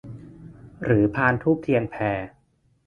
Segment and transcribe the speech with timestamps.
[0.83, 1.95] หรือพานธูปเทียนแพ